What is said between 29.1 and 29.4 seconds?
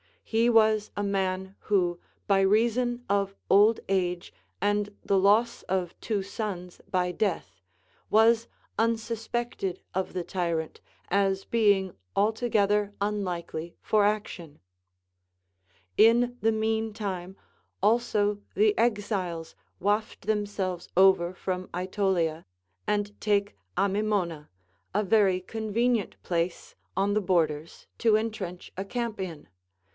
in, 360 CONCERNING THE